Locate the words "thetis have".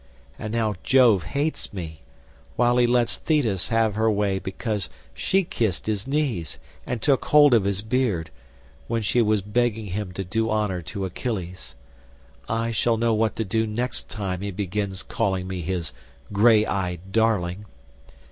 3.17-3.93